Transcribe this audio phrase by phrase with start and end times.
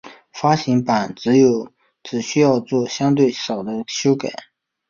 [0.33, 4.33] 发行版只需要作相对少的修改。